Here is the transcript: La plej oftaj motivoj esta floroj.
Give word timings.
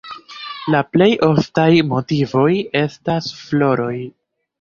La 0.75 0.79
plej 0.95 1.09
oftaj 1.27 1.67
motivoj 1.89 2.47
esta 2.81 3.19
floroj. 3.43 3.93